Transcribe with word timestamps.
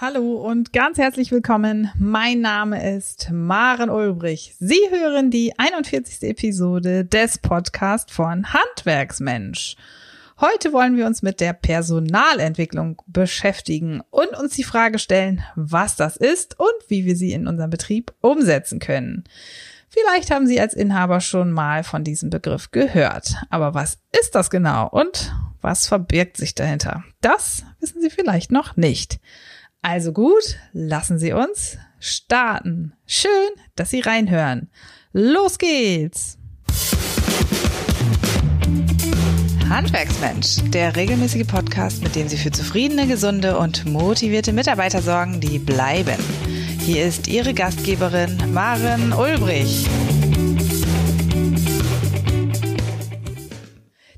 Hallo 0.00 0.34
und 0.36 0.72
ganz 0.72 0.96
herzlich 0.96 1.32
willkommen. 1.32 1.90
Mein 1.98 2.40
Name 2.40 2.94
ist 2.96 3.30
Maren 3.32 3.90
Ulbrich. 3.90 4.54
Sie 4.60 4.78
hören 4.90 5.32
die 5.32 5.58
41. 5.58 6.22
Episode 6.22 7.04
des 7.04 7.38
Podcasts 7.38 8.12
von 8.12 8.52
Handwerksmensch. 8.52 9.74
Heute 10.40 10.72
wollen 10.72 10.96
wir 10.96 11.04
uns 11.04 11.22
mit 11.22 11.40
der 11.40 11.52
Personalentwicklung 11.52 13.02
beschäftigen 13.08 14.00
und 14.10 14.28
uns 14.38 14.54
die 14.54 14.62
Frage 14.62 15.00
stellen, 15.00 15.42
was 15.56 15.96
das 15.96 16.16
ist 16.16 16.60
und 16.60 16.68
wie 16.86 17.04
wir 17.04 17.16
sie 17.16 17.32
in 17.32 17.48
unserem 17.48 17.70
Betrieb 17.70 18.14
umsetzen 18.20 18.78
können. 18.78 19.24
Vielleicht 19.88 20.30
haben 20.30 20.46
Sie 20.46 20.60
als 20.60 20.74
Inhaber 20.74 21.20
schon 21.20 21.50
mal 21.50 21.82
von 21.82 22.04
diesem 22.04 22.30
Begriff 22.30 22.70
gehört. 22.70 23.34
Aber 23.50 23.74
was 23.74 23.98
ist 24.16 24.36
das 24.36 24.48
genau 24.48 24.88
und 24.88 25.34
was 25.60 25.88
verbirgt 25.88 26.36
sich 26.36 26.54
dahinter? 26.54 27.02
Das 27.20 27.64
wissen 27.80 28.00
Sie 28.00 28.10
vielleicht 28.10 28.52
noch 28.52 28.76
nicht. 28.76 29.18
Also 29.82 30.12
gut, 30.12 30.56
lassen 30.72 31.18
Sie 31.18 31.32
uns 31.32 31.78
starten. 32.00 32.94
Schön, 33.06 33.50
dass 33.76 33.90
Sie 33.90 34.00
reinhören. 34.00 34.70
Los 35.12 35.58
geht's! 35.58 36.36
Handwerksmensch, 39.68 40.56
der 40.70 40.96
regelmäßige 40.96 41.46
Podcast, 41.46 42.02
mit 42.02 42.16
dem 42.16 42.26
Sie 42.26 42.36
für 42.38 42.50
zufriedene, 42.50 43.06
gesunde 43.06 43.58
und 43.58 43.84
motivierte 43.86 44.52
Mitarbeiter 44.52 45.02
sorgen, 45.02 45.40
die 45.40 45.58
bleiben. 45.58 46.18
Hier 46.80 47.04
ist 47.04 47.28
Ihre 47.28 47.54
Gastgeberin 47.54 48.52
Maren 48.52 49.12
Ulbrich. 49.12 49.86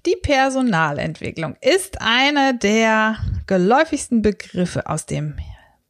Die 0.07 0.17
Personalentwicklung 0.23 1.57
ist 1.61 2.01
einer 2.01 2.55
der 2.55 3.19
geläufigsten 3.47 4.23
Begriffe 4.23 4.87
aus 4.87 5.05
dem 5.05 5.37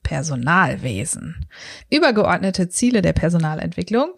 Personalwesen. 0.02 1.46
Übergeordnete 1.90 2.68
Ziele 2.68 3.02
der 3.02 3.12
Personalentwicklung 3.12 4.14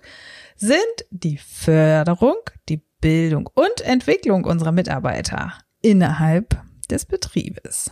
sind 0.57 0.81
die 1.11 1.37
Förderung, 1.37 2.37
die 2.71 2.83
Bildung 3.03 3.51
und 3.53 3.83
Entwicklung 3.83 4.45
unserer 4.45 4.73
Mitarbeiter 4.73 5.53
innerhalb 5.83 6.63
des 6.89 7.05
Betriebes. 7.05 7.91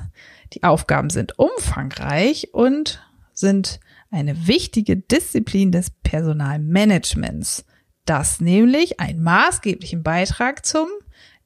Die 0.55 0.63
Aufgaben 0.63 1.11
sind 1.11 1.39
umfangreich 1.39 2.55
und 2.55 3.03
sind 3.35 3.79
eine 4.11 4.47
wichtige 4.47 4.97
Disziplin 4.97 5.71
des 5.71 5.91
Personalmanagements, 5.91 7.67
das 8.07 8.41
nämlich 8.41 9.01
einen 9.01 9.23
maßgeblichen 9.23 10.03
Beitrag 10.03 10.65
zum 10.65 10.89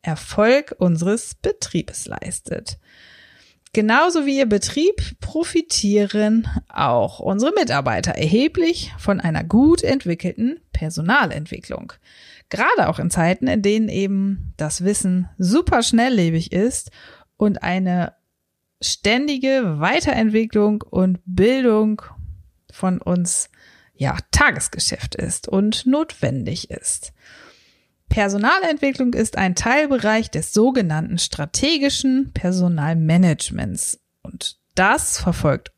Erfolg 0.05 0.75
unseres 0.79 1.35
Betriebes 1.35 2.07
leistet. 2.07 2.79
Genauso 3.73 4.25
wie 4.25 4.39
Ihr 4.39 4.47
Betrieb 4.47 5.19
profitieren 5.21 6.47
auch 6.69 7.19
unsere 7.19 7.53
Mitarbeiter 7.53 8.13
erheblich 8.13 8.93
von 8.99 9.21
einer 9.21 9.43
gut 9.43 9.83
entwickelten 9.83 10.61
Personalentwicklung. 10.73 11.93
Gerade 12.51 12.89
auch 12.89 13.01
in 13.01 13.11
Zeiten, 13.11 13.49
in 13.49 13.63
denen 13.63 13.89
eben 13.89 14.53
das 14.57 14.85
Wissen 14.85 15.29
super 15.39 15.83
schnelllebig 15.83 16.53
ist 16.53 16.93
und 17.37 17.65
eine 17.65 18.13
ständige 18.81 19.81
Weiterentwicklung 19.81 20.83
und 20.83 21.19
Bildung 21.25 22.03
von 22.71 23.01
uns 23.01 23.51
ja 23.95 24.17
Tagesgeschäft 24.31 25.17
ist 25.17 25.49
und 25.49 25.85
notwendig 25.85 26.71
ist. 26.71 27.13
Personalentwicklung 28.15 29.13
ist 29.13 29.37
ein 29.37 29.57
Teilbereich 29.57 30.31
des 30.31 30.53
sogenannten 30.53 31.19
strategischen 31.19 32.31
Personalmanagements. 32.33 33.99
Und 34.23 34.61
das 34.77 35.19
verfolgt 35.19 35.73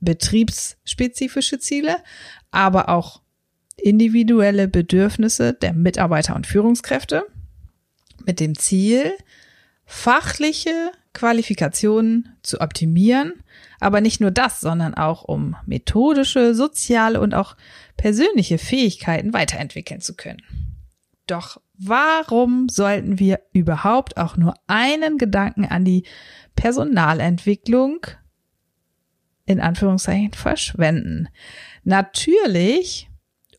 betriebsspezifische 0.00 1.58
Ziele, 1.58 1.98
aber 2.50 2.88
auch 2.88 3.20
individuelle 3.76 4.66
Bedürfnisse 4.66 5.52
der 5.52 5.74
Mitarbeiter 5.74 6.34
und 6.34 6.46
Führungskräfte 6.46 7.26
mit 8.24 8.40
dem 8.40 8.56
Ziel, 8.56 9.12
fachliche 9.84 10.90
Qualifikationen 11.12 12.34
zu 12.40 12.62
optimieren, 12.62 13.44
aber 13.78 14.00
nicht 14.00 14.22
nur 14.22 14.30
das, 14.30 14.62
sondern 14.62 14.94
auch 14.94 15.22
um 15.24 15.54
methodische, 15.66 16.54
soziale 16.54 17.20
und 17.20 17.34
auch 17.34 17.58
persönliche 17.98 18.56
Fähigkeiten 18.56 19.34
weiterentwickeln 19.34 20.00
zu 20.00 20.16
können. 20.16 20.40
Doch 21.26 21.60
warum 21.78 22.68
sollten 22.68 23.18
wir 23.18 23.40
überhaupt 23.52 24.16
auch 24.16 24.36
nur 24.36 24.54
einen 24.66 25.18
Gedanken 25.18 25.64
an 25.64 25.84
die 25.84 26.04
Personalentwicklung 26.54 28.06
in 29.46 29.60
Anführungszeichen 29.60 30.32
verschwenden? 30.32 31.28
Natürlich, 31.82 33.10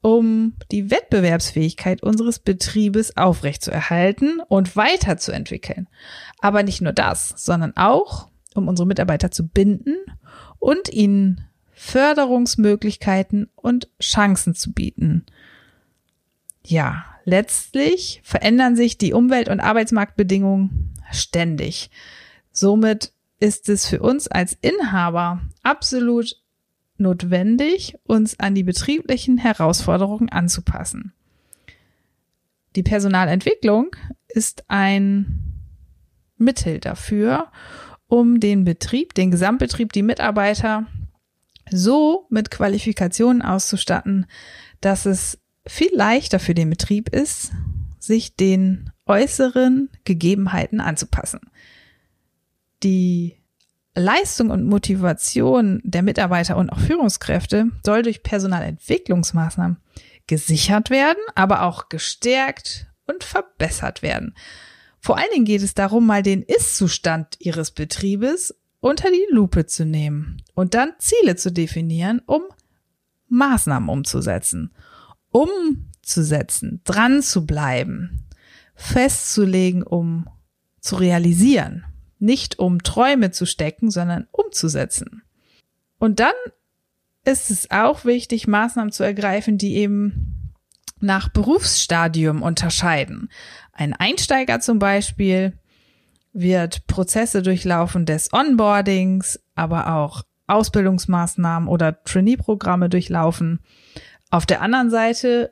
um 0.02 0.54
die 0.72 0.92
Wettbewerbsfähigkeit 0.92 2.04
unseres 2.04 2.38
Betriebes 2.38 3.18
aufrechtzuerhalten 3.18 4.40
und 4.48 4.76
weiterzuentwickeln. 4.76 5.88
Aber 6.40 6.62
nicht 6.62 6.82
nur 6.82 6.94
das, 6.94 7.30
sondern 7.38 7.76
auch, 7.76 8.30
um 8.54 8.68
unsere 8.68 8.88
Mitarbeiter 8.88 9.32
zu 9.32 9.48
binden 9.48 9.96
und 10.60 10.90
ihnen 10.90 11.46
Förderungsmöglichkeiten 11.74 13.50
und 13.56 13.90
Chancen 14.00 14.54
zu 14.54 14.74
bieten. 14.74 15.26
Ja, 16.64 17.06
letztlich 17.26 18.22
verändern 18.24 18.76
sich 18.76 18.98
die 18.98 19.14
Umwelt- 19.14 19.50
und 19.50 19.60
Arbeitsmarktbedingungen 19.60 20.94
ständig. 21.12 21.90
Somit 22.52 23.12
ist 23.40 23.68
es 23.68 23.88
für 23.88 24.02
uns 24.02 24.28
als 24.28 24.58
Inhaber 24.62 25.42
absolut 25.62 26.42
notwendig, 26.98 27.98
uns 28.06 28.40
an 28.40 28.56
die 28.56 28.64
betrieblichen 28.64 29.38
Herausforderungen 29.38 30.30
anzupassen. 30.30 31.14
Die 32.76 32.84
Personalentwicklung 32.84 33.96
ist 34.28 34.64
ein 34.68 35.62
Mittel 36.38 36.80
dafür, 36.80 37.52
um 38.08 38.40
den 38.40 38.64
Betrieb, 38.64 39.14
den 39.14 39.32
Gesamtbetrieb, 39.32 39.92
die 39.94 40.04
Mitarbeiter 40.04 40.86
so 41.72 42.28
mit 42.30 42.52
Qualifikationen 42.52 43.42
auszustatten, 43.42 44.28
dass 44.82 45.06
es 45.06 45.40
viel 45.68 45.90
leichter 45.94 46.40
für 46.40 46.54
den 46.54 46.70
Betrieb 46.70 47.10
ist, 47.10 47.52
sich 48.00 48.36
den 48.36 48.92
äußeren 49.06 49.90
Gegebenheiten 50.04 50.80
anzupassen. 50.80 51.42
Die 52.84 53.38
Leistung 53.96 54.50
und 54.50 54.66
Motivation 54.66 55.82
der 55.84 56.04
Mitarbeiter 56.04 56.58
und 56.58 56.70
auch 56.70 56.80
Führungskräfte 56.80 57.68
soll 57.84 58.04
durch 58.04 58.24
Personalentwicklungsmaßnahmen 58.24 59.78
gesichert 60.28 60.90
werden, 60.90 61.22
aber 61.36 61.64
auch 61.64 61.90
gestärkt 61.90 62.88
und 63.08 63.24
verbessert 63.24 64.02
werden. 64.02 64.36
Vor 65.00 65.18
allen 65.18 65.30
Dingen 65.34 65.46
geht 65.46 65.62
es 65.62 65.76
darum, 65.76 66.06
mal 66.06 66.24
den 66.24 66.42
Ist-Zustand 66.42 67.38
ihres 67.40 67.72
Betriebes 67.72 68.56
unter 68.80 69.10
die 69.10 69.28
Lupe 69.30 69.66
zu 69.66 69.86
nehmen 69.86 70.42
und 70.56 70.74
dann 70.74 70.94
Ziele 70.98 71.36
zu 71.36 71.52
definieren, 71.52 72.22
um 72.26 72.42
Maßnahmen 73.30 73.90
umzusetzen 73.90 74.72
umzusetzen, 75.36 76.80
dran 76.86 77.22
zu 77.22 77.46
bleiben, 77.46 78.26
festzulegen, 78.74 79.84
um 79.84 80.30
zu 80.80 80.96
realisieren, 80.96 81.84
nicht 82.20 82.58
um 82.58 82.82
Träume 82.84 83.32
zu 83.32 83.46
stecken, 83.46 83.92
sondern 83.92 84.28
umzusetzen. 84.32 85.24
Und 86.00 86.22
dann 86.22 86.34
ist 87.26 87.52
es 87.52 87.70
auch 87.70 88.06
wichtig, 88.06 88.48
Maßnahmen 88.48 88.94
zu 88.94 89.04
ergreifen, 89.04 89.58
die 89.58 89.76
eben 89.76 90.54
nach 91.02 91.28
Berufsstadium 91.28 92.42
unterscheiden. 92.42 93.30
Ein 93.74 93.94
Einsteiger 93.94 94.62
zum 94.62 94.80
Beispiel 94.80 95.60
wird 96.32 96.88
Prozesse 96.88 97.42
durchlaufen 97.42 98.06
des 98.06 98.32
Onboardings, 98.32 99.40
aber 99.54 99.96
auch 99.96 100.24
Ausbildungsmaßnahmen 100.48 101.68
oder 101.68 102.04
Trainee-Programme 102.04 102.88
durchlaufen. 102.88 103.60
Auf 104.30 104.46
der 104.46 104.62
anderen 104.62 104.90
Seite 104.90 105.52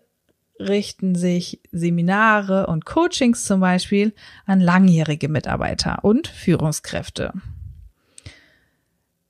richten 0.59 1.15
sich 1.15 1.61
Seminare 1.71 2.67
und 2.67 2.85
Coachings 2.85 3.45
zum 3.45 3.59
Beispiel 3.59 4.13
an 4.45 4.59
langjährige 4.59 5.29
Mitarbeiter 5.29 6.03
und 6.03 6.27
Führungskräfte. 6.27 7.33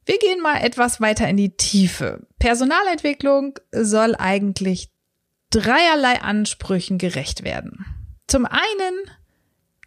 Wir 0.06 0.20
gehen 0.20 0.42
mal 0.42 0.58
etwas 0.58 1.00
weiter 1.00 1.28
in 1.30 1.38
die 1.38 1.56
Tiefe. 1.56 2.28
Personalentwicklung 2.40 3.60
soll 3.72 4.16
eigentlich 4.18 4.92
dreierlei 5.50 6.22
Ansprüchen 6.22 6.98
gerecht 6.98 7.44
werden. 7.44 7.86
Zum 8.28 8.46
einen 8.46 9.10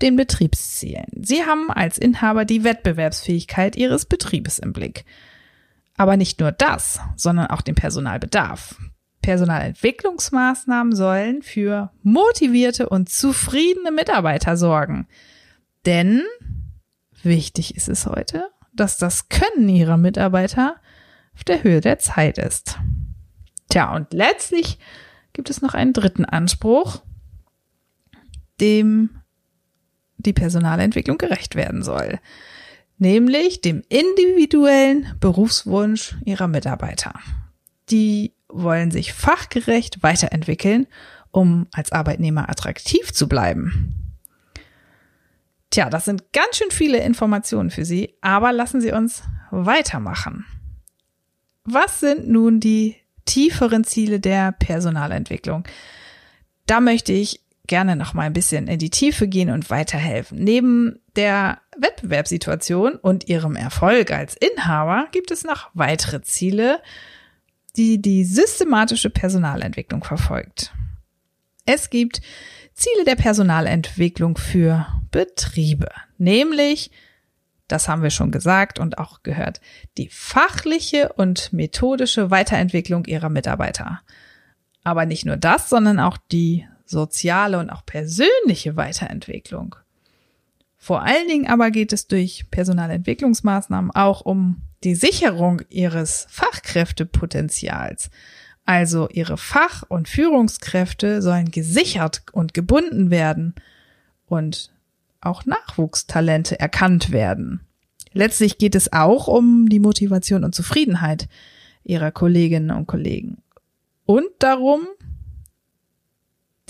den 0.00 0.16
Betriebszielen. 0.16 1.06
Sie 1.22 1.44
haben 1.44 1.70
als 1.70 1.98
Inhaber 1.98 2.44
die 2.44 2.64
Wettbewerbsfähigkeit 2.64 3.76
Ihres 3.76 4.04
Betriebes 4.04 4.58
im 4.58 4.72
Blick. 4.72 5.04
Aber 5.96 6.16
nicht 6.16 6.40
nur 6.40 6.52
das, 6.52 7.00
sondern 7.16 7.46
auch 7.46 7.62
den 7.62 7.74
Personalbedarf. 7.74 8.76
Personalentwicklungsmaßnahmen 9.22 10.94
sollen 10.94 11.42
für 11.42 11.90
motivierte 12.02 12.88
und 12.88 13.08
zufriedene 13.08 13.90
Mitarbeiter 13.90 14.56
sorgen. 14.56 15.08
Denn 15.84 16.22
wichtig 17.22 17.76
ist 17.76 17.88
es 17.88 18.06
heute, 18.06 18.48
dass 18.72 18.98
das 18.98 19.28
Können 19.28 19.68
ihrer 19.68 19.96
Mitarbeiter 19.96 20.76
auf 21.34 21.44
der 21.44 21.62
Höhe 21.62 21.80
der 21.80 21.98
Zeit 21.98 22.38
ist. 22.38 22.78
Tja, 23.68 23.94
und 23.94 24.12
letztlich 24.12 24.78
gibt 25.32 25.50
es 25.50 25.60
noch 25.60 25.74
einen 25.74 25.92
dritten 25.92 26.24
Anspruch, 26.24 27.02
dem 28.60 29.10
die 30.18 30.32
Personalentwicklung 30.32 31.18
gerecht 31.18 31.56
werden 31.56 31.82
soll, 31.82 32.20
nämlich 32.98 33.60
dem 33.60 33.82
individuellen 33.88 35.14
Berufswunsch 35.20 36.16
ihrer 36.24 36.48
Mitarbeiter. 36.48 37.14
Die 37.90 38.35
wollen 38.62 38.90
sich 38.90 39.12
fachgerecht 39.12 40.02
weiterentwickeln, 40.02 40.86
um 41.30 41.66
als 41.72 41.92
Arbeitnehmer 41.92 42.48
attraktiv 42.48 43.12
zu 43.12 43.28
bleiben. 43.28 44.16
Tja, 45.70 45.90
das 45.90 46.04
sind 46.04 46.32
ganz 46.32 46.56
schön 46.56 46.70
viele 46.70 46.98
Informationen 46.98 47.70
für 47.70 47.84
Sie, 47.84 48.14
aber 48.20 48.52
lassen 48.52 48.80
Sie 48.80 48.92
uns 48.92 49.22
weitermachen. 49.50 50.46
Was 51.64 52.00
sind 52.00 52.28
nun 52.28 52.60
die 52.60 52.96
tieferen 53.24 53.84
Ziele 53.84 54.20
der 54.20 54.52
Personalentwicklung? 54.52 55.64
Da 56.66 56.80
möchte 56.80 57.12
ich 57.12 57.40
gerne 57.66 57.96
noch 57.96 58.14
mal 58.14 58.22
ein 58.22 58.32
bisschen 58.32 58.68
in 58.68 58.78
die 58.78 58.90
Tiefe 58.90 59.28
gehen 59.28 59.50
und 59.50 59.70
weiterhelfen. 59.70 60.38
Neben 60.38 61.00
der 61.16 61.58
Wettbewerbssituation 61.76 62.94
und 62.94 63.28
ihrem 63.28 63.56
Erfolg 63.56 64.12
als 64.12 64.36
Inhaber 64.36 65.08
gibt 65.12 65.30
es 65.30 65.44
noch 65.44 65.70
weitere 65.74 66.22
Ziele, 66.22 66.80
die 67.76 68.00
die 68.00 68.24
systematische 68.24 69.10
Personalentwicklung 69.10 70.02
verfolgt. 70.04 70.72
Es 71.64 71.90
gibt 71.90 72.20
Ziele 72.74 73.04
der 73.04 73.16
Personalentwicklung 73.16 74.36
für 74.36 74.86
Betriebe, 75.10 75.88
nämlich, 76.18 76.90
das 77.68 77.88
haben 77.88 78.02
wir 78.02 78.10
schon 78.10 78.30
gesagt 78.30 78.78
und 78.78 78.98
auch 78.98 79.22
gehört, 79.22 79.60
die 79.98 80.08
fachliche 80.08 81.12
und 81.14 81.52
methodische 81.52 82.30
Weiterentwicklung 82.30 83.04
ihrer 83.06 83.28
Mitarbeiter. 83.28 84.00
Aber 84.84 85.06
nicht 85.06 85.26
nur 85.26 85.36
das, 85.36 85.68
sondern 85.68 85.98
auch 85.98 86.16
die 86.30 86.66
soziale 86.84 87.58
und 87.58 87.70
auch 87.70 87.84
persönliche 87.84 88.76
Weiterentwicklung. 88.76 89.74
Vor 90.76 91.02
allen 91.02 91.26
Dingen 91.26 91.48
aber 91.48 91.72
geht 91.72 91.92
es 91.92 92.06
durch 92.06 92.48
Personalentwicklungsmaßnahmen 92.50 93.90
auch 93.90 94.20
um 94.20 94.62
die 94.84 94.94
Sicherung 94.94 95.62
ihres 95.68 96.26
Fachkräftepotenzials. 96.30 98.10
Also 98.64 99.08
ihre 99.08 99.36
Fach- 99.36 99.84
und 99.88 100.08
Führungskräfte 100.08 101.22
sollen 101.22 101.50
gesichert 101.50 102.22
und 102.32 102.52
gebunden 102.52 103.10
werden 103.10 103.54
und 104.26 104.72
auch 105.20 105.44
Nachwuchstalente 105.44 106.58
erkannt 106.58 107.12
werden. 107.12 107.60
Letztlich 108.12 108.58
geht 108.58 108.74
es 108.74 108.92
auch 108.92 109.28
um 109.28 109.68
die 109.68 109.80
Motivation 109.80 110.44
und 110.44 110.54
Zufriedenheit 110.54 111.28
ihrer 111.84 112.10
Kolleginnen 112.10 112.70
und 112.70 112.86
Kollegen 112.86 113.42
und 114.06 114.28
darum, 114.38 114.86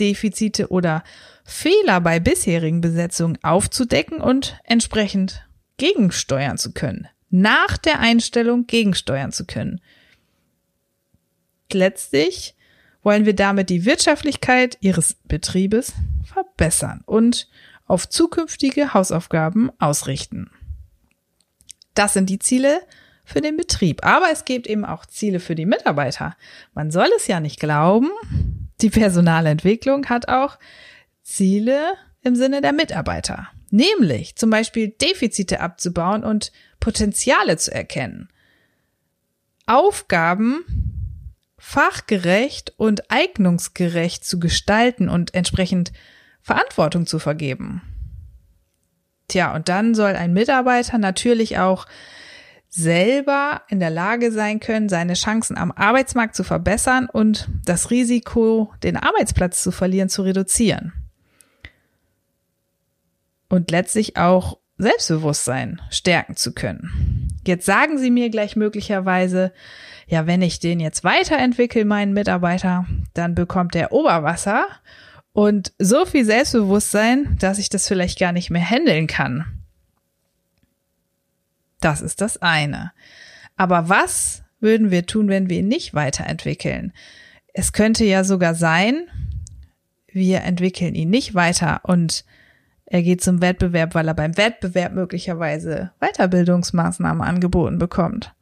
Defizite 0.01 0.69
oder 0.69 1.05
Fehler 1.45 2.01
bei 2.01 2.19
bisherigen 2.19 2.81
Besetzungen 2.81 3.39
aufzudecken 3.43 4.21
und 4.21 4.59
entsprechend 4.65 5.47
gegensteuern 5.77 6.59
zu 6.59 6.73
können. 6.73 7.09
Nach 7.39 7.77
der 7.77 8.01
Einstellung 8.01 8.67
gegensteuern 8.67 9.31
zu 9.31 9.45
können. 9.45 9.83
Letztlich 11.71 12.55
wollen 13.03 13.27
wir 13.27 13.35
damit 13.35 13.69
die 13.69 13.85
Wirtschaftlichkeit 13.85 14.79
Ihres 14.81 15.19
Betriebes 15.25 15.93
verbessern 16.25 17.03
und 17.05 17.49
auf 17.87 18.09
zukünftige 18.09 18.95
Hausaufgaben 18.95 19.71
ausrichten. 19.79 20.51
Das 21.93 22.15
sind 22.15 22.31
die 22.31 22.39
Ziele 22.39 22.81
für 23.23 23.43
den 23.43 23.59
Betrieb. 23.59 24.03
Aber 24.03 24.29
es 24.33 24.47
gibt 24.47 24.67
eben 24.67 24.87
auch 24.87 25.05
Ziele 25.05 25.39
für 25.39 25.55
die 25.55 25.67
Mitarbeiter. 25.67 26.37
Man 26.73 26.91
soll 26.91 27.09
es 27.19 27.27
ja 27.27 27.41
nicht 27.41 27.61
glauben, 27.61 28.09
die 28.81 28.89
Personalentwicklung 28.89 30.07
hat 30.07 30.29
auch 30.29 30.59
Ziele 31.23 31.93
im 32.23 32.35
Sinne 32.35 32.63
der 32.63 32.73
Mitarbeiter, 32.73 33.49
nämlich 33.77 34.37
zum 34.37 34.51
Beispiel 34.51 34.89
Defizite 34.89 35.61
abzubauen 35.61 36.25
und 36.25 36.51
Potenziale 36.81 37.57
zu 37.57 37.73
erkennen. 37.73 38.29
Aufgaben 39.67 40.65
fachgerecht 41.59 42.75
und 42.77 43.11
eignungsgerecht 43.11 44.25
zu 44.25 44.39
gestalten 44.39 45.09
und 45.09 45.35
entsprechend 45.35 45.93
Verantwortung 46.41 47.07
zu 47.07 47.19
vergeben. 47.19 47.83
Tja, 49.29 49.55
und 49.55 49.69
dann 49.69 49.95
soll 49.95 50.15
ein 50.15 50.33
Mitarbeiter 50.33 50.99
natürlich 50.99 51.59
auch 51.59 51.87
selber 52.69 53.63
in 53.69 53.81
der 53.81 53.91
Lage 53.91 54.31
sein 54.31 54.61
können, 54.61 54.89
seine 54.89 55.15
Chancen 55.15 55.57
am 55.57 55.73
Arbeitsmarkt 55.73 56.37
zu 56.37 56.45
verbessern 56.45 57.09
und 57.11 57.49
das 57.65 57.91
Risiko, 57.91 58.73
den 58.83 58.97
Arbeitsplatz 58.97 59.63
zu 59.63 59.73
verlieren, 59.73 60.09
zu 60.09 60.23
reduzieren. 60.23 60.93
Und 63.49 63.71
letztlich 63.71 64.17
auch 64.17 64.59
Selbstbewusstsein 64.79 65.81
stärken 65.91 66.37
zu 66.37 66.53
können. 66.53 67.29
Jetzt 67.47 67.65
sagen 67.65 67.99
Sie 67.99 68.11
mir 68.11 68.29
gleich 68.29 68.57
möglicherweise, 68.57 69.53
ja, 70.07 70.27
wenn 70.27 70.43
ich 70.43 70.61
den 70.61 70.81
jetzt 70.81 71.05
weiterentwickle, 71.05 71.85
meinen 71.85 72.13
Mitarbeiter, 72.13 72.87
dann 73.15 73.35
bekommt 73.35 73.75
er 73.75 73.93
Oberwasser 73.93 74.67
und 75.33 75.73
so 75.79 76.05
viel 76.07 76.25
Selbstbewusstsein, 76.25 77.37
dass 77.39 77.59
ich 77.59 77.69
das 77.69 77.89
vielleicht 77.89 78.19
gar 78.19 78.33
nicht 78.33 78.51
mehr 78.51 78.69
handeln 78.69 79.07
kann. 79.07 79.45
Das 81.81 82.01
ist 82.01 82.21
das 82.21 82.41
eine. 82.43 82.93
Aber 83.57 83.89
was 83.89 84.43
würden 84.61 84.91
wir 84.91 85.07
tun, 85.07 85.29
wenn 85.29 85.49
wir 85.49 85.59
ihn 85.59 85.69
nicht 85.69 85.95
weiterentwickeln? 85.95 86.93
Es 87.53 87.73
könnte 87.73 88.05
ja 88.05 88.25
sogar 88.25 88.55
sein, 88.55 89.09
wir 90.09 90.43
entwickeln 90.43 90.95
ihn 90.95 91.11
nicht 91.11 91.35
weiter 91.35 91.81
und 91.85 92.25
er 92.87 93.03
geht 93.03 93.23
zum 93.23 93.41
Wettbewerb, 93.41 93.95
weil 93.95 94.09
er 94.09 94.15
beim 94.15 94.37
Wettbewerb 94.37 94.93
möglicherweise 94.93 95.91
Weiterbildungsmaßnahmen 96.01 97.23
angeboten 97.23 97.79
bekommt. 97.79 98.33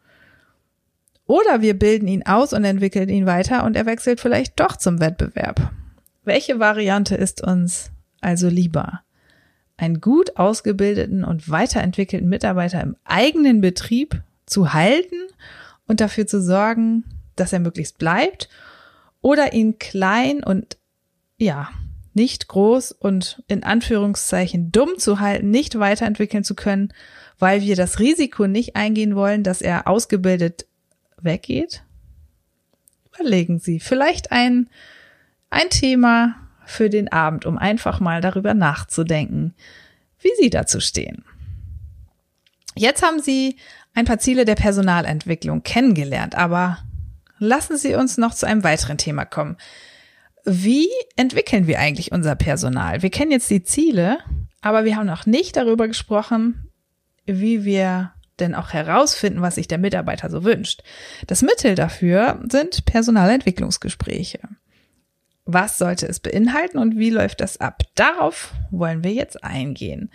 Oder 1.26 1.62
wir 1.62 1.78
bilden 1.78 2.06
ihn 2.06 2.26
aus 2.26 2.52
und 2.52 2.64
entwickeln 2.64 3.08
ihn 3.08 3.26
weiter 3.26 3.64
und 3.64 3.76
er 3.76 3.86
wechselt 3.86 4.20
vielleicht 4.20 4.60
doch 4.60 4.76
zum 4.76 5.00
Wettbewerb. 5.00 5.72
Welche 6.24 6.60
Variante 6.60 7.16
ist 7.16 7.42
uns 7.42 7.90
also 8.20 8.48
lieber? 8.48 9.04
einen 9.76 10.00
gut 10.00 10.36
ausgebildeten 10.36 11.24
und 11.24 11.50
weiterentwickelten 11.50 12.28
Mitarbeiter 12.28 12.80
im 12.80 12.96
eigenen 13.04 13.60
Betrieb 13.60 14.22
zu 14.46 14.72
halten 14.72 15.16
und 15.86 16.00
dafür 16.00 16.26
zu 16.26 16.40
sorgen, 16.40 17.04
dass 17.36 17.52
er 17.52 17.60
möglichst 17.60 17.98
bleibt 17.98 18.48
oder 19.20 19.52
ihn 19.52 19.78
klein 19.78 20.44
und 20.44 20.78
ja, 21.38 21.68
nicht 22.14 22.48
groß 22.48 22.92
und 22.92 23.42
in 23.48 23.64
Anführungszeichen 23.64 24.72
dumm 24.72 24.98
zu 24.98 25.20
halten, 25.20 25.50
nicht 25.50 25.78
weiterentwickeln 25.78 26.44
zu 26.44 26.54
können, 26.54 26.92
weil 27.38 27.62
wir 27.62 27.76
das 27.76 27.98
Risiko 27.98 28.46
nicht 28.46 28.76
eingehen 28.76 29.16
wollen, 29.16 29.42
dass 29.42 29.60
er 29.60 29.88
ausgebildet 29.88 30.66
weggeht? 31.20 31.82
Überlegen 33.14 33.58
Sie, 33.58 33.80
vielleicht 33.80 34.32
ein, 34.32 34.68
ein 35.50 35.70
Thema, 35.70 36.36
für 36.66 36.90
den 36.90 37.10
Abend, 37.12 37.46
um 37.46 37.58
einfach 37.58 38.00
mal 38.00 38.20
darüber 38.20 38.54
nachzudenken, 38.54 39.54
wie 40.20 40.30
Sie 40.40 40.50
dazu 40.50 40.80
stehen. 40.80 41.24
Jetzt 42.74 43.02
haben 43.02 43.20
Sie 43.20 43.56
ein 43.94 44.06
paar 44.06 44.18
Ziele 44.18 44.44
der 44.44 44.56
Personalentwicklung 44.56 45.62
kennengelernt, 45.62 46.34
aber 46.34 46.78
lassen 47.38 47.76
Sie 47.76 47.94
uns 47.94 48.18
noch 48.18 48.34
zu 48.34 48.46
einem 48.46 48.64
weiteren 48.64 48.98
Thema 48.98 49.24
kommen. 49.24 49.56
Wie 50.44 50.88
entwickeln 51.16 51.66
wir 51.66 51.78
eigentlich 51.78 52.12
unser 52.12 52.34
Personal? 52.34 53.02
Wir 53.02 53.10
kennen 53.10 53.30
jetzt 53.30 53.50
die 53.50 53.62
Ziele, 53.62 54.18
aber 54.60 54.84
wir 54.84 54.96
haben 54.96 55.06
noch 55.06 55.26
nicht 55.26 55.56
darüber 55.56 55.88
gesprochen, 55.88 56.70
wie 57.24 57.64
wir 57.64 58.12
denn 58.40 58.54
auch 58.54 58.72
herausfinden, 58.72 59.42
was 59.42 59.54
sich 59.54 59.68
der 59.68 59.78
Mitarbeiter 59.78 60.28
so 60.28 60.44
wünscht. 60.44 60.82
Das 61.26 61.42
Mittel 61.42 61.74
dafür 61.74 62.42
sind 62.50 62.84
Personalentwicklungsgespräche. 62.84 64.40
Was 65.46 65.78
sollte 65.78 66.06
es 66.06 66.20
beinhalten 66.20 66.78
und 66.78 66.98
wie 66.98 67.10
läuft 67.10 67.40
das 67.40 67.60
ab? 67.60 67.82
Darauf 67.94 68.52
wollen 68.70 69.04
wir 69.04 69.12
jetzt 69.12 69.44
eingehen. 69.44 70.10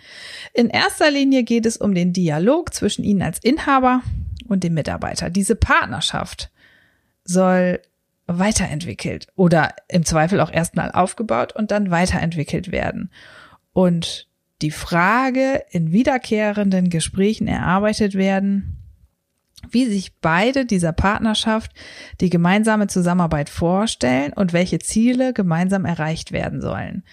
In 0.52 0.68
erster 0.68 1.10
Linie 1.10 1.44
geht 1.44 1.66
es 1.66 1.76
um 1.76 1.94
den 1.94 2.12
Dialog 2.12 2.74
zwischen 2.74 3.04
Ihnen 3.04 3.22
als 3.22 3.38
Inhaber 3.38 4.02
und 4.48 4.64
dem 4.64 4.74
Mitarbeiter. 4.74 5.30
Diese 5.30 5.54
Partnerschaft 5.54 6.50
soll 7.24 7.80
weiterentwickelt 8.38 9.26
oder 9.34 9.74
im 9.88 10.04
Zweifel 10.04 10.40
auch 10.40 10.52
erstmal 10.52 10.92
aufgebaut 10.92 11.54
und 11.54 11.70
dann 11.70 11.90
weiterentwickelt 11.90 12.72
werden. 12.72 13.10
Und 13.72 14.28
die 14.62 14.70
Frage 14.70 15.64
in 15.70 15.92
wiederkehrenden 15.92 16.90
Gesprächen 16.90 17.48
erarbeitet 17.48 18.14
werden, 18.14 18.76
wie 19.70 19.86
sich 19.86 20.16
beide 20.20 20.64
dieser 20.64 20.92
Partnerschaft 20.92 21.72
die 22.20 22.30
gemeinsame 22.30 22.86
Zusammenarbeit 22.86 23.48
vorstellen 23.48 24.32
und 24.32 24.52
welche 24.52 24.78
Ziele 24.78 25.32
gemeinsam 25.32 25.84
erreicht 25.84 26.32
werden 26.32 26.60
sollen. 26.60 27.04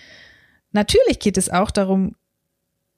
Natürlich 0.71 1.19
geht 1.19 1.37
es 1.37 1.49
auch 1.49 1.71
darum, 1.71 2.15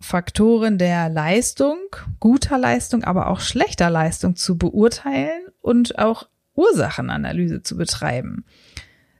Faktoren 0.01 0.77
der 0.77 1.09
Leistung, 1.09 1.77
guter 2.19 2.57
Leistung, 2.57 3.03
aber 3.03 3.27
auch 3.27 3.41
schlechter 3.41 3.89
Leistung 3.89 4.35
zu 4.35 4.57
beurteilen 4.57 5.41
und 5.61 5.99
auch 5.99 6.27
Ursachenanalyse 6.55 7.63
zu 7.63 7.77
betreiben. 7.77 8.45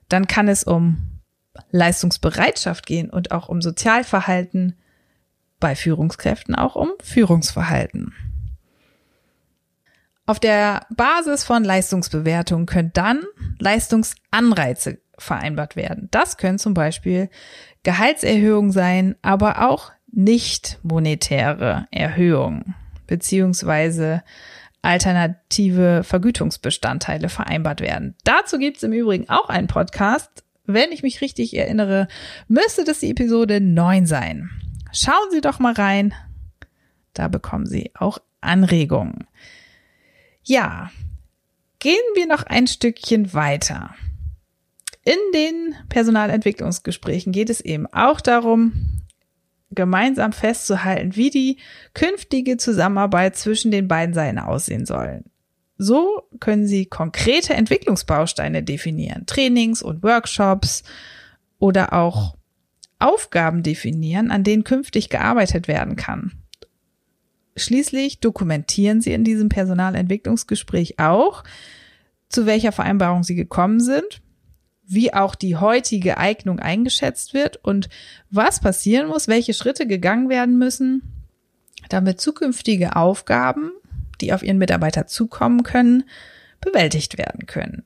Dann 0.08 0.26
kann 0.26 0.48
es 0.48 0.64
um 0.64 1.20
Leistungsbereitschaft 1.70 2.86
gehen 2.86 3.10
und 3.10 3.32
auch 3.32 3.48
um 3.48 3.62
Sozialverhalten, 3.62 4.76
bei 5.58 5.76
Führungskräften 5.76 6.54
auch 6.54 6.74
um 6.74 6.90
Führungsverhalten. 7.02 8.14
Auf 10.24 10.40
der 10.40 10.86
Basis 10.90 11.44
von 11.44 11.64
Leistungsbewertung 11.64 12.64
können 12.66 12.92
dann 12.94 13.22
Leistungsanreize 13.58 14.98
vereinbart 15.18 15.76
werden. 15.76 16.08
Das 16.10 16.38
können 16.38 16.58
zum 16.58 16.72
Beispiel 16.72 17.28
Gehaltserhöhungen 17.82 18.72
sein, 18.72 19.16
aber 19.22 19.68
auch 19.68 19.92
nicht 20.10 20.78
monetäre 20.82 21.86
Erhöhungen 21.90 22.74
beziehungsweise 23.06 24.22
alternative 24.82 26.02
Vergütungsbestandteile 26.04 27.28
vereinbart 27.28 27.80
werden. 27.80 28.14
Dazu 28.24 28.58
gibt 28.58 28.78
es 28.78 28.82
im 28.82 28.92
Übrigen 28.92 29.28
auch 29.28 29.48
einen 29.48 29.66
Podcast. 29.66 30.44
Wenn 30.64 30.92
ich 30.92 31.02
mich 31.02 31.20
richtig 31.20 31.56
erinnere, 31.56 32.08
müsste 32.48 32.84
das 32.84 33.00
die 33.00 33.10
Episode 33.10 33.60
9 33.60 34.06
sein. 34.06 34.50
Schauen 34.92 35.30
Sie 35.30 35.40
doch 35.40 35.58
mal 35.58 35.74
rein. 35.74 36.14
Da 37.12 37.28
bekommen 37.28 37.66
Sie 37.66 37.90
auch 37.94 38.18
Anregungen. 38.40 39.26
Ja, 40.44 40.90
gehen 41.78 41.96
wir 42.14 42.26
noch 42.26 42.44
ein 42.44 42.66
Stückchen 42.66 43.34
weiter. 43.34 43.94
In 45.04 45.18
den 45.34 45.74
Personalentwicklungsgesprächen 45.88 47.32
geht 47.32 47.50
es 47.50 47.60
eben 47.60 47.86
auch 47.86 48.20
darum, 48.20 48.89
gemeinsam 49.70 50.32
festzuhalten, 50.32 51.16
wie 51.16 51.30
die 51.30 51.58
künftige 51.94 52.56
Zusammenarbeit 52.56 53.36
zwischen 53.36 53.70
den 53.70 53.88
beiden 53.88 54.14
Seiten 54.14 54.38
aussehen 54.38 54.86
soll. 54.86 55.22
So 55.78 56.28
können 56.40 56.66
Sie 56.66 56.86
konkrete 56.86 57.54
Entwicklungsbausteine 57.54 58.62
definieren, 58.62 59.24
Trainings 59.26 59.82
und 59.82 60.02
Workshops 60.02 60.82
oder 61.58 61.92
auch 61.92 62.36
Aufgaben 62.98 63.62
definieren, 63.62 64.30
an 64.30 64.44
denen 64.44 64.64
künftig 64.64 65.08
gearbeitet 65.08 65.68
werden 65.68 65.96
kann. 65.96 66.32
Schließlich 67.56 68.20
dokumentieren 68.20 69.00
Sie 69.00 69.12
in 69.12 69.24
diesem 69.24 69.48
Personalentwicklungsgespräch 69.48 70.98
auch, 70.98 71.44
zu 72.28 72.44
welcher 72.46 72.72
Vereinbarung 72.72 73.22
Sie 73.22 73.34
gekommen 73.34 73.80
sind 73.80 74.20
wie 74.90 75.14
auch 75.14 75.34
die 75.34 75.56
heutige 75.56 76.18
Eignung 76.18 76.58
eingeschätzt 76.58 77.32
wird 77.32 77.56
und 77.64 77.88
was 78.30 78.60
passieren 78.60 79.06
muss, 79.06 79.28
welche 79.28 79.54
Schritte 79.54 79.86
gegangen 79.86 80.28
werden 80.28 80.58
müssen, 80.58 81.02
damit 81.88 82.20
zukünftige 82.20 82.96
Aufgaben, 82.96 83.70
die 84.20 84.32
auf 84.32 84.42
Ihren 84.42 84.58
Mitarbeiter 84.58 85.06
zukommen 85.06 85.62
können, 85.62 86.04
bewältigt 86.60 87.18
werden 87.18 87.46
können. 87.46 87.84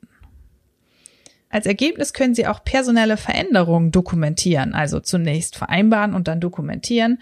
Als 1.55 1.67
Ergebnis 1.67 2.11
können 2.11 2.35
Sie 2.35 2.47
auch 2.47 2.65
personelle 2.65 3.15
Veränderungen 3.15 3.89
dokumentieren, 3.89 4.73
also 4.73 4.99
zunächst 4.99 5.55
vereinbaren 5.55 6.13
und 6.13 6.27
dann 6.27 6.41
dokumentieren. 6.41 7.19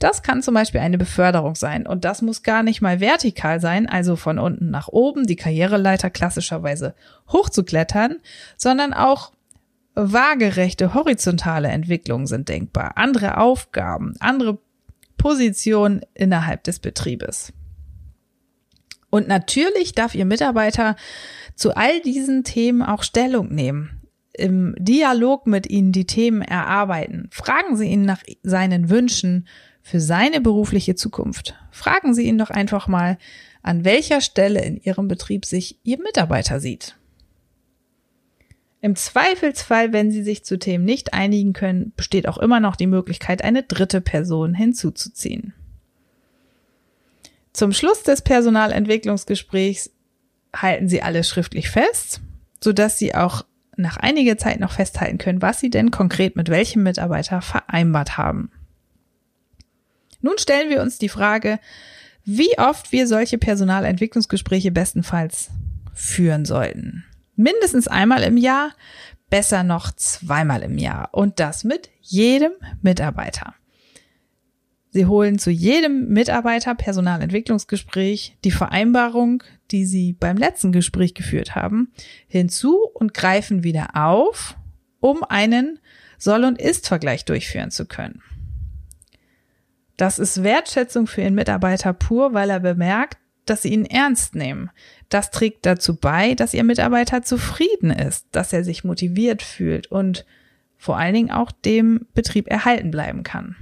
Das 0.00 0.24
kann 0.24 0.42
zum 0.42 0.54
Beispiel 0.54 0.80
eine 0.80 0.98
Beförderung 0.98 1.54
sein 1.54 1.86
und 1.86 2.04
das 2.04 2.20
muss 2.20 2.42
gar 2.42 2.64
nicht 2.64 2.82
mal 2.82 2.98
vertikal 2.98 3.60
sein, 3.60 3.88
also 3.88 4.16
von 4.16 4.40
unten 4.40 4.72
nach 4.72 4.88
oben, 4.88 5.28
die 5.28 5.36
Karriereleiter 5.36 6.10
klassischerweise 6.10 6.96
hochzuklettern, 7.28 8.16
sondern 8.56 8.92
auch 8.92 9.30
waagerechte 9.94 10.92
horizontale 10.92 11.68
Entwicklungen 11.68 12.26
sind 12.26 12.48
denkbar, 12.48 12.96
andere 12.96 13.38
Aufgaben, 13.38 14.14
andere 14.18 14.58
Positionen 15.16 16.00
innerhalb 16.12 16.64
des 16.64 16.80
Betriebes. 16.80 17.52
Und 19.16 19.28
natürlich 19.28 19.94
darf 19.94 20.14
Ihr 20.14 20.26
Mitarbeiter 20.26 20.94
zu 21.54 21.74
all 21.74 22.02
diesen 22.02 22.44
Themen 22.44 22.82
auch 22.82 23.02
Stellung 23.02 23.48
nehmen. 23.48 24.02
Im 24.34 24.74
Dialog 24.78 25.46
mit 25.46 25.70
Ihnen 25.70 25.90
die 25.90 26.04
Themen 26.04 26.42
erarbeiten. 26.42 27.30
Fragen 27.32 27.78
Sie 27.78 27.86
ihn 27.86 28.02
nach 28.02 28.22
seinen 28.42 28.90
Wünschen 28.90 29.48
für 29.80 30.00
seine 30.00 30.42
berufliche 30.42 30.96
Zukunft. 30.96 31.54
Fragen 31.70 32.12
Sie 32.12 32.24
ihn 32.24 32.36
doch 32.36 32.50
einfach 32.50 32.88
mal, 32.88 33.16
an 33.62 33.86
welcher 33.86 34.20
Stelle 34.20 34.62
in 34.62 34.76
Ihrem 34.76 35.08
Betrieb 35.08 35.46
sich 35.46 35.78
Ihr 35.82 35.96
Mitarbeiter 35.98 36.60
sieht. 36.60 36.98
Im 38.82 38.96
Zweifelsfall, 38.96 39.94
wenn 39.94 40.10
Sie 40.10 40.24
sich 40.24 40.44
zu 40.44 40.58
Themen 40.58 40.84
nicht 40.84 41.14
einigen 41.14 41.54
können, 41.54 41.94
besteht 41.96 42.28
auch 42.28 42.36
immer 42.36 42.60
noch 42.60 42.76
die 42.76 42.86
Möglichkeit, 42.86 43.42
eine 43.42 43.62
dritte 43.62 44.02
Person 44.02 44.52
hinzuzuziehen. 44.52 45.54
Zum 47.56 47.72
Schluss 47.72 48.02
des 48.02 48.20
Personalentwicklungsgesprächs 48.20 49.90
halten 50.54 50.90
Sie 50.90 51.00
alles 51.00 51.26
schriftlich 51.26 51.70
fest, 51.70 52.20
sodass 52.62 52.98
Sie 52.98 53.14
auch 53.14 53.46
nach 53.78 53.96
einiger 53.96 54.36
Zeit 54.36 54.60
noch 54.60 54.72
festhalten 54.72 55.16
können, 55.16 55.40
was 55.40 55.60
Sie 55.60 55.70
denn 55.70 55.90
konkret 55.90 56.36
mit 56.36 56.50
welchem 56.50 56.82
Mitarbeiter 56.82 57.40
vereinbart 57.40 58.18
haben. 58.18 58.50
Nun 60.20 60.36
stellen 60.36 60.68
wir 60.68 60.82
uns 60.82 60.98
die 60.98 61.08
Frage, 61.08 61.58
wie 62.26 62.58
oft 62.58 62.92
wir 62.92 63.06
solche 63.06 63.38
Personalentwicklungsgespräche 63.38 64.70
bestenfalls 64.70 65.48
führen 65.94 66.44
sollten. 66.44 67.06
Mindestens 67.36 67.88
einmal 67.88 68.22
im 68.22 68.36
Jahr, 68.36 68.72
besser 69.30 69.62
noch 69.62 69.92
zweimal 69.92 70.62
im 70.62 70.76
Jahr 70.76 71.08
und 71.12 71.40
das 71.40 71.64
mit 71.64 71.88
jedem 72.02 72.52
Mitarbeiter. 72.82 73.54
Sie 74.96 75.04
holen 75.04 75.38
zu 75.38 75.50
jedem 75.50 76.08
Mitarbeiter 76.08 76.74
Personalentwicklungsgespräch 76.74 78.38
die 78.44 78.50
Vereinbarung, 78.50 79.42
die 79.70 79.84
Sie 79.84 80.14
beim 80.14 80.38
letzten 80.38 80.72
Gespräch 80.72 81.12
geführt 81.12 81.54
haben, 81.54 81.92
hinzu 82.28 82.78
und 82.94 83.12
greifen 83.12 83.62
wieder 83.62 83.90
auf, 83.92 84.56
um 85.00 85.22
einen 85.22 85.80
Soll- 86.16 86.44
und 86.44 86.58
Ist-Vergleich 86.58 87.26
durchführen 87.26 87.70
zu 87.70 87.84
können. 87.84 88.22
Das 89.98 90.18
ist 90.18 90.42
Wertschätzung 90.42 91.06
für 91.06 91.20
Ihren 91.20 91.34
Mitarbeiter 91.34 91.92
pur, 91.92 92.32
weil 92.32 92.48
er 92.48 92.60
bemerkt, 92.60 93.18
dass 93.44 93.60
Sie 93.60 93.74
ihn 93.74 93.84
ernst 93.84 94.34
nehmen. 94.34 94.70
Das 95.10 95.30
trägt 95.30 95.66
dazu 95.66 95.96
bei, 95.96 96.32
dass 96.32 96.54
Ihr 96.54 96.64
Mitarbeiter 96.64 97.20
zufrieden 97.20 97.90
ist, 97.90 98.28
dass 98.32 98.54
er 98.54 98.64
sich 98.64 98.82
motiviert 98.82 99.42
fühlt 99.42 99.88
und 99.88 100.24
vor 100.78 100.96
allen 100.96 101.12
Dingen 101.12 101.30
auch 101.30 101.52
dem 101.52 102.06
Betrieb 102.14 102.48
erhalten 102.48 102.90
bleiben 102.90 103.24
kann. 103.24 103.56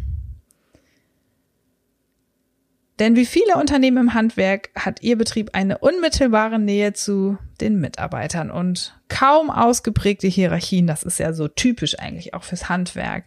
Denn 3.01 3.17
wie 3.17 3.27
viele 3.27 3.57
Unternehmen 3.57 3.99
im 3.99 4.15
Handwerk 4.15 4.71
hat 4.77 5.03
Ihr 5.03 5.19
Betrieb 5.19 5.51
eine 5.53 5.79
unmittelbare 5.79 6.61
Nähe 6.61 6.93
zu 6.93 7.39
den 7.61 7.81
Mitarbeitern 7.81 8.51
und 8.51 8.97
kaum 9.09 9.51
ausgeprägte 9.51 10.29
Hierarchien. 10.29 10.87
Das 10.87 11.03
ist 11.03 11.19
ja 11.19 11.33
so 11.33 11.49
typisch 11.49 11.99
eigentlich 11.99 12.35
auch 12.35 12.45
fürs 12.45 12.69
Handwerk. 12.69 13.25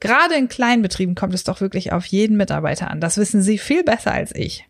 Gerade 0.00 0.34
in 0.34 0.48
kleinen 0.48 0.82
Betrieben 0.82 1.14
kommt 1.14 1.34
es 1.34 1.44
doch 1.44 1.60
wirklich 1.60 1.92
auf 1.92 2.04
jeden 2.06 2.36
Mitarbeiter 2.36 2.90
an. 2.90 3.00
Das 3.00 3.16
wissen 3.16 3.42
Sie 3.42 3.58
viel 3.58 3.84
besser 3.84 4.12
als 4.12 4.34
ich. 4.34 4.66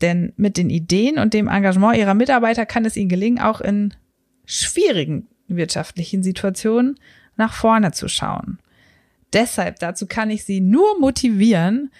Denn 0.00 0.32
mit 0.36 0.56
den 0.56 0.70
Ideen 0.70 1.18
und 1.18 1.34
dem 1.34 1.48
Engagement 1.48 1.96
Ihrer 1.96 2.14
Mitarbeiter 2.14 2.66
kann 2.66 2.84
es 2.84 2.96
Ihnen 2.96 3.08
gelingen, 3.08 3.40
auch 3.40 3.60
in 3.60 3.94
schwierigen 4.44 5.26
wirtschaftlichen 5.48 6.22
Situationen 6.22 7.00
nach 7.36 7.52
vorne 7.52 7.92
zu 7.92 8.08
schauen. 8.08 8.58
Deshalb, 9.32 9.78
dazu 9.78 10.06
kann 10.06 10.30
ich 10.30 10.44
Sie 10.44 10.60
nur 10.60 10.98
motivieren, 11.00 11.90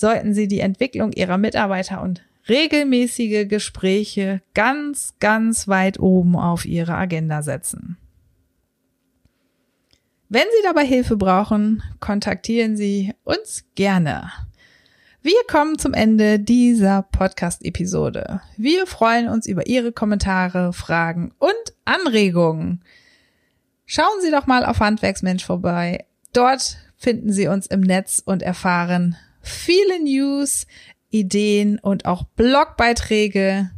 sollten 0.00 0.32
Sie 0.34 0.48
die 0.48 0.60
Entwicklung 0.60 1.12
Ihrer 1.12 1.38
Mitarbeiter 1.38 2.02
und 2.02 2.22
regelmäßige 2.48 3.46
Gespräche 3.46 4.40
ganz, 4.54 5.14
ganz 5.20 5.68
weit 5.68 6.00
oben 6.00 6.36
auf 6.36 6.64
Ihre 6.64 6.94
Agenda 6.94 7.42
setzen. 7.42 7.98
Wenn 10.28 10.46
Sie 10.56 10.62
dabei 10.64 10.86
Hilfe 10.86 11.16
brauchen, 11.16 11.82
kontaktieren 12.00 12.76
Sie 12.76 13.12
uns 13.24 13.64
gerne. 13.74 14.30
Wir 15.22 15.42
kommen 15.50 15.78
zum 15.78 15.92
Ende 15.92 16.38
dieser 16.38 17.02
Podcast-Episode. 17.02 18.40
Wir 18.56 18.86
freuen 18.86 19.28
uns 19.28 19.46
über 19.46 19.66
Ihre 19.66 19.92
Kommentare, 19.92 20.72
Fragen 20.72 21.32
und 21.38 21.52
Anregungen. 21.84 22.82
Schauen 23.84 24.22
Sie 24.22 24.30
doch 24.30 24.46
mal 24.46 24.64
auf 24.64 24.80
Handwerksmensch 24.80 25.44
vorbei. 25.44 26.06
Dort 26.32 26.78
finden 26.96 27.32
Sie 27.32 27.48
uns 27.48 27.66
im 27.66 27.80
Netz 27.80 28.22
und 28.24 28.42
erfahren, 28.42 29.16
viele 29.40 30.02
News, 30.02 30.66
Ideen 31.10 31.78
und 31.78 32.06
auch 32.06 32.24
Blogbeiträge 32.36 33.70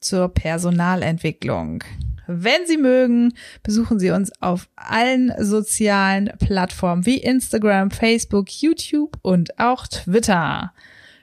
zur 0.00 0.28
Personalentwicklung. 0.32 1.82
Wenn 2.26 2.66
Sie 2.66 2.76
mögen, 2.76 3.34
besuchen 3.62 4.00
Sie 4.00 4.10
uns 4.10 4.32
auf 4.42 4.68
allen 4.74 5.32
sozialen 5.38 6.32
Plattformen 6.38 7.06
wie 7.06 7.18
Instagram, 7.18 7.90
Facebook, 7.90 8.50
YouTube 8.50 9.16
und 9.22 9.58
auch 9.60 9.86
Twitter. 9.86 10.72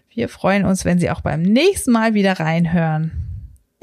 Wir 0.10 0.30
freuen 0.30 0.64
uns, 0.66 0.86
wenn 0.86 1.00
Sie 1.00 1.10
auch 1.10 1.22
beim 1.22 1.42
nächsten 1.42 1.92
Mal 1.92 2.14
wieder 2.14 2.40
reinhören 2.40 3.12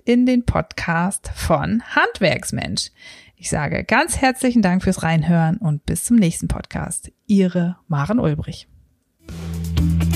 in 0.04 0.24
den 0.24 0.44
Podcast 0.44 1.30
von 1.34 1.82
Handwerksmensch. 1.94 2.90
Ich 3.36 3.50
sage 3.50 3.84
ganz 3.84 4.18
herzlichen 4.18 4.62
Dank 4.62 4.82
fürs 4.82 5.02
Reinhören 5.02 5.56
und 5.58 5.84
bis 5.86 6.04
zum 6.04 6.16
nächsten 6.16 6.48
Podcast. 6.48 7.10
Ihre 7.26 7.76
Maren 7.88 8.18
Ulbrich. 8.18 8.69